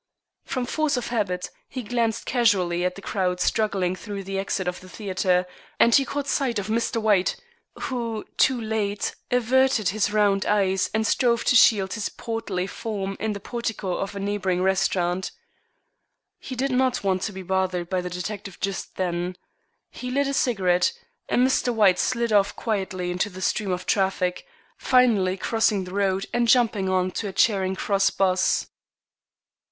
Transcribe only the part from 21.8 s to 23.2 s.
slid off quietly